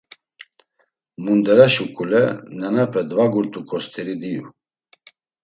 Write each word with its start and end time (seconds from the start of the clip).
Mundera 1.23 1.67
şǩule 1.73 2.23
nenape 2.59 3.01
dvagurt̆uǩo 3.09 3.77
st̆eri 3.83 4.15
diyu. 4.21 4.45